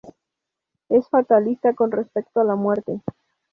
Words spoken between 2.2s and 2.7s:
a la